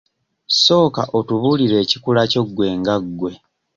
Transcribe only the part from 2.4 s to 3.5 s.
gwe nga gwe.